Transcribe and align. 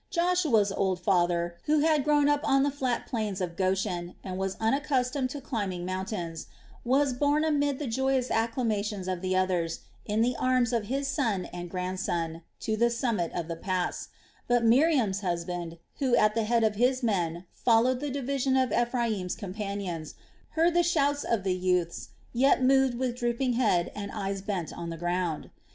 Joshua's 0.09 0.71
old 0.71 0.99
father, 0.99 1.57
who 1.65 1.81
had 1.81 2.03
grown 2.03 2.27
up 2.27 2.41
on 2.43 2.63
the 2.63 2.71
flat 2.71 3.05
plains 3.05 3.39
of 3.39 3.55
Goshen 3.55 4.15
and 4.23 4.39
was 4.39 4.57
unaccustomed 4.59 5.29
to 5.29 5.39
climbing 5.39 5.85
mountains, 5.85 6.47
was 6.83 7.13
borne 7.13 7.45
amid 7.45 7.77
the 7.77 7.85
joyous 7.85 8.31
acclamations 8.31 9.07
of 9.07 9.21
the 9.21 9.35
others, 9.35 9.81
in 10.03 10.21
the 10.21 10.35
arms 10.37 10.73
of 10.73 10.85
his 10.85 11.07
son 11.07 11.45
and 11.53 11.69
grandson, 11.69 12.41
to 12.61 12.75
the 12.75 12.89
summit 12.89 13.31
of 13.35 13.47
the 13.47 13.55
pass; 13.55 14.09
but 14.47 14.65
Miriam's 14.65 15.19
husband 15.21 15.77
who, 15.99 16.15
at 16.15 16.33
the 16.33 16.45
head 16.45 16.63
of 16.63 16.77
his 16.77 17.03
men, 17.03 17.45
followed 17.53 17.99
the 17.99 18.09
division 18.09 18.57
of 18.57 18.71
Ephraim's 18.73 19.35
companions, 19.35 20.15
heard 20.57 20.73
the 20.73 20.81
shouts 20.81 21.23
of 21.23 21.43
the 21.43 21.53
youths 21.53 22.09
yet 22.33 22.63
moved 22.63 22.95
with 22.95 23.15
drooping 23.15 23.53
head 23.53 23.91
and 23.93 24.11
eyes 24.11 24.41
bent 24.41 24.73
on 24.75 24.89
the 24.89 24.97
ground. 24.97 25.51